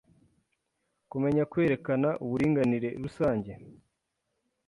[1.09, 3.51] kumenya kwerekana uburinganire rusange...?